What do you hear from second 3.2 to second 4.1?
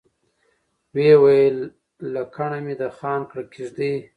کړه کېږدئ.